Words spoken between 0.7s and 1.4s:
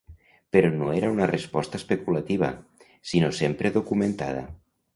no era una